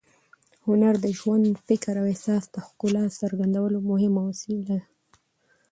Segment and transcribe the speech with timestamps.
[0.65, 4.79] هنر د ژوند، فکر او احساس د ښکلا څرګندولو مهم وسیله ده.